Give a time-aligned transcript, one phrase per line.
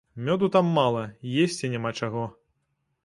[0.27, 1.03] Мёду там мала,
[1.43, 2.25] есці няма чаго.